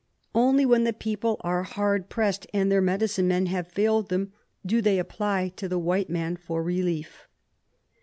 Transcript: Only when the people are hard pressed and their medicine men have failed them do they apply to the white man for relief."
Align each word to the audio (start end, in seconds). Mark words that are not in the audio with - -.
Only 0.33 0.65
when 0.65 0.83
the 0.83 0.93
people 0.93 1.37
are 1.41 1.61
hard 1.61 2.09
pressed 2.09 2.47
and 2.55 2.71
their 2.71 2.81
medicine 2.81 3.27
men 3.27 3.45
have 3.45 3.67
failed 3.67 4.09
them 4.09 4.33
do 4.65 4.81
they 4.81 4.97
apply 4.97 5.49
to 5.57 5.67
the 5.69 5.77
white 5.77 6.09
man 6.09 6.37
for 6.37 6.63
relief." 6.63 7.27